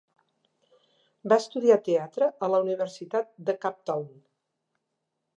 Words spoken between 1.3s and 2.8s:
Va estudiar teatre a la